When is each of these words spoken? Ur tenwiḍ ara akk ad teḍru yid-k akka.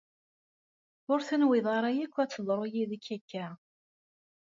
Ur 1.11 1.19
tenwiḍ 1.27 1.65
ara 1.77 1.89
akk 2.03 2.15
ad 2.23 2.29
teḍru 2.31 2.63
yid-k 2.73 3.07
akka. 3.15 3.47